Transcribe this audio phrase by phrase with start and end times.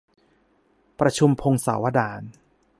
[0.99, 2.21] ประชุมพงศาวดาร